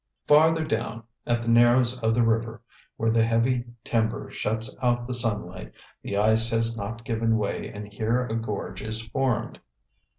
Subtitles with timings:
[0.27, 2.63] Farther down, at the narrows of the river,
[2.97, 7.87] where the heavy timber shuts out the sunlight, the ice has not given way and
[7.87, 9.59] here a gorge is formed.